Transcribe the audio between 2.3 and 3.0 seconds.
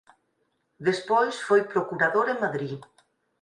en Madrid.